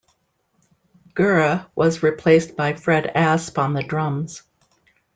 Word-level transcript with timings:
Gurra 1.13 1.67
was 1.75 2.01
replaced 2.01 2.55
by 2.57 2.73
Fred 2.73 3.05
Asp 3.05 3.59
on 3.59 3.73
the 3.75 3.83
drums. 3.83 4.41